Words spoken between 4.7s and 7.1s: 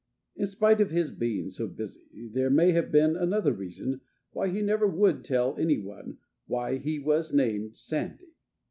would tell any one why he